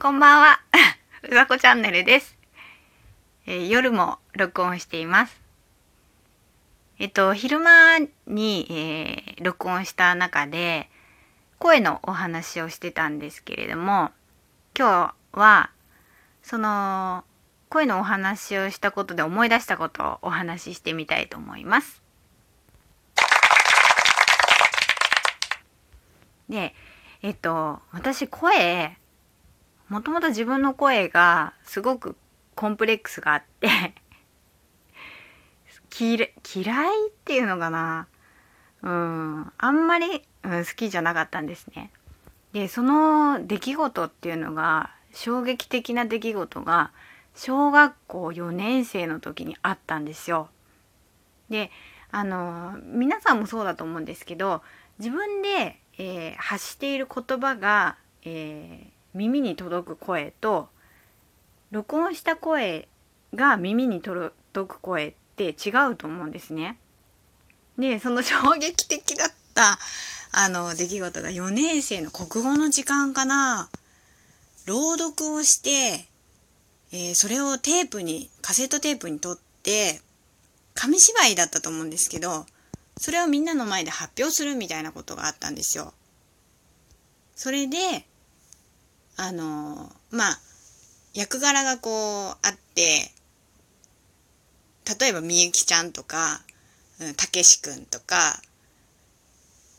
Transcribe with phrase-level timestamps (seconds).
[0.00, 0.60] こんばんは。
[1.30, 2.38] うざこチャンネルです、
[3.44, 5.38] えー夜も録音しています。
[6.98, 10.88] えっと、昼間に、えー録音した中で、
[11.58, 14.10] 声のお話をしてたんですけれども、
[14.74, 15.68] 今日は、
[16.42, 17.22] その、
[17.68, 22.00] 声のお話をしたことで思い出したことをお話ししてみたいと思います。
[26.48, 26.74] で、
[27.20, 28.96] えっと、私声、
[29.90, 32.16] もともと自分の声がすごく
[32.54, 33.68] コンプレックスがあって
[35.98, 36.24] 嫌
[36.86, 38.06] いっていうのかな？
[38.82, 41.90] うんあんまり、うん、好きじゃなかったんですね。
[42.52, 46.92] でその出来事っていうのが衝撃的な出来事が
[47.34, 50.50] 小学校4年生の時にあったんですよ。
[51.48, 51.72] で
[52.12, 54.62] あの皆さんもそうだと思うんですけど
[54.98, 60.68] 自分で、えー発している言葉が、えー耳に届く声と
[61.70, 62.88] 録音した声
[63.34, 66.78] が耳に届く声って違うと思うんですね。
[67.78, 69.78] でその衝撃的だった
[70.32, 73.68] あの出来事が4年生の国語の時間かな
[74.66, 76.06] 朗読をして、
[76.92, 80.00] えーそれをテープにカセットテープに取って
[80.74, 82.46] 紙芝居だったと思うんですけど
[82.96, 85.94] それをみんなの前で発表するみたいなことがあったんですよ。
[87.34, 88.06] それで
[89.22, 90.38] あのまあ
[91.12, 91.92] 役柄がこう
[92.42, 93.10] あって
[94.98, 96.40] 例えばみゆきちゃんとか
[97.18, 98.40] たけしくんとか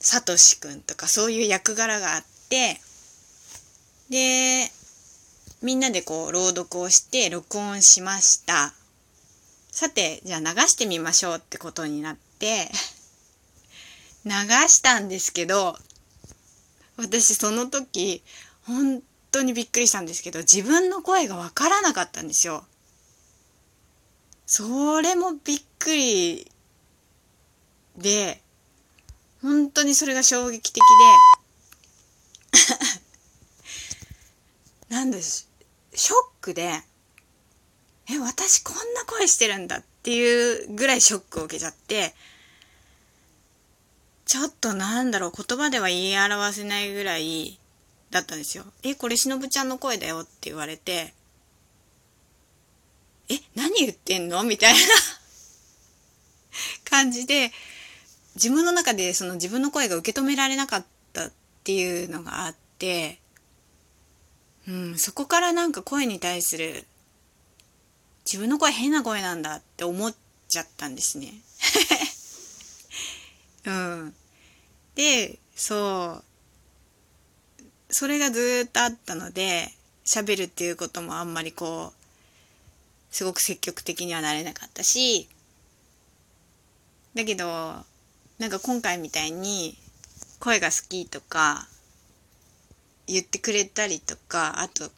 [0.00, 2.76] さとしくんとかそういう役柄があって
[4.10, 4.70] で
[5.62, 8.74] みんなでこう朗読をして録音しました。
[9.70, 12.68] さてじゃあ流してみましょうってことになって
[14.26, 14.30] 流
[14.68, 15.78] したんですけど
[16.98, 18.22] 私その時
[18.66, 22.64] 本当にびっくりしたんですけど自分の声がわからなかったんですよ。
[24.46, 26.50] それもびっくり
[27.96, 28.42] で
[29.40, 30.82] 本当にそれが衝撃的
[34.90, 35.48] で なんです
[35.94, 36.82] ショックで
[38.10, 42.14] え私こんな声してるんだっていうぐらいショックを受けちゃって
[44.26, 47.58] ちょっとなんだろう言葉では言い表せないぐらい
[48.12, 48.64] だったんですよ。
[48.84, 51.14] え、これしのぶちゃんの声だよって言われて、
[53.28, 54.42] え、何言ってんの？
[54.44, 54.78] みたいな
[56.84, 57.50] 感じで、
[58.34, 61.32] 自分の中でその自分の声が受け止められなかったっ
[61.64, 63.18] ていうのがあって、
[64.68, 66.84] うん、そこからなんか声に対する、
[68.26, 70.14] 自分の声変な声なんだって思っ
[70.48, 71.32] ちゃったんですね。
[73.64, 74.14] うん。
[74.94, 76.31] で、そう。
[77.92, 79.68] それがずっとあったので
[80.04, 85.28] 喋るっていうこともあんまりこうすごく積極的にはなれなかったし
[87.14, 87.44] だけど
[88.38, 89.76] なんか今回みたいに
[90.40, 91.68] 声が好きとか
[93.06, 94.90] 言ってくれたりとかあと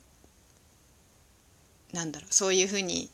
[1.93, 3.11] なんだろうそういうふうに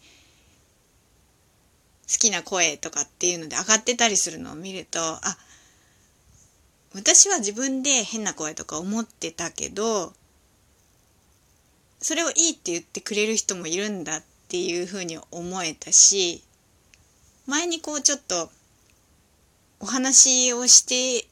[2.02, 5.20] 好きな声とかっていうので上がってたりするのを見るとあ
[6.94, 10.12] 私は自分で変な声とか思ってたけど
[12.00, 16.42] それをいいって言ってくれる人もいるんだっていうふうに思えたし
[17.46, 18.50] 前にこうちょっと
[19.78, 21.28] お話をして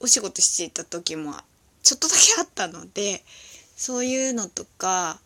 [0.00, 1.34] お仕事していた時も
[1.82, 3.22] ちょっとだけあったので
[3.76, 5.20] そういうのとか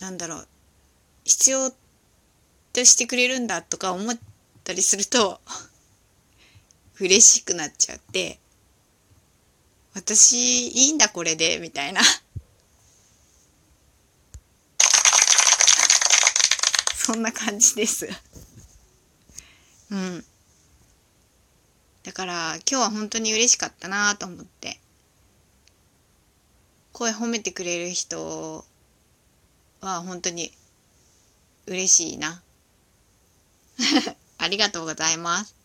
[0.00, 0.48] なんだろう
[1.24, 1.70] 必要
[2.72, 4.18] としてくれるんだとか思っ
[4.64, 5.40] たりすると
[7.00, 8.38] 嬉しくなっちゃって
[9.94, 12.00] 私いいんだこれでみたいな。
[16.98, 18.08] そんな感じです。
[19.90, 20.24] うん。
[22.02, 24.80] だから今日は本当に嬉しかったなと思って。
[26.92, 28.64] 声褒めてくれる人
[29.80, 30.52] は本当に
[31.66, 32.42] 嬉しいな。
[34.38, 35.63] ありがとうございます。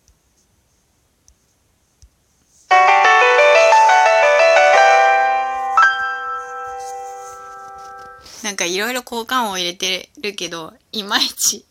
[8.43, 11.65] なんかいろいろ交換音を入れてるけど、いまいち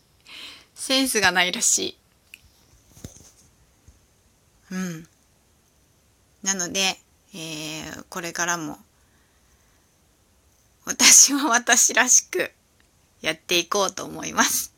[0.75, 1.97] センスがないらしい。
[4.71, 5.07] うん。
[6.43, 6.99] なので、
[7.33, 8.77] えーこれからも
[10.85, 12.51] 私は私らしく
[13.21, 14.73] やっていこうと思います。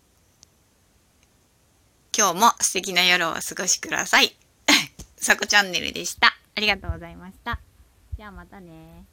[2.17, 4.35] 今日も素敵な夜をお過ごしください。
[5.15, 6.35] さこチャンネルでした。
[6.55, 7.59] ありがとうございました。
[8.17, 9.05] じゃあまたね